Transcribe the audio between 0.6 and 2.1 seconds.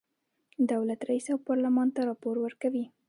دولت رئیس او پارلمان ته